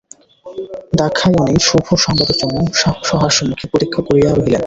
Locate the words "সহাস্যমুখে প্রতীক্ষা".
3.09-4.01